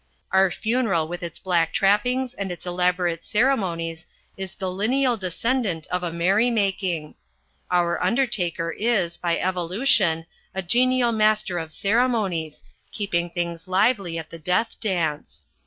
Our 0.31 0.49
funeral 0.49 1.07
with 1.07 1.21
its 1.21 1.37
black 1.37 1.71
trappings 1.73 2.33
and 2.33 2.51
its 2.51 2.65
elaborate 2.65 3.23
ceremonies 3.23 4.07
is 4.35 4.55
the 4.55 4.71
lineal 4.71 5.15
descendant 5.15 5.85
of 5.91 6.01
a 6.01 6.11
merry 6.11 6.49
making. 6.49 7.13
Our 7.69 8.03
undertaker 8.03 8.71
is, 8.71 9.15
by 9.17 9.37
evolution, 9.37 10.25
a 10.55 10.63
genial 10.63 11.11
master 11.11 11.59
of 11.59 11.71
ceremonies, 11.71 12.63
keeping 12.91 13.29
things 13.29 13.67
lively 13.67 14.17
at 14.17 14.31
the 14.31 14.39
death 14.39 14.75
dance. 14.79 15.45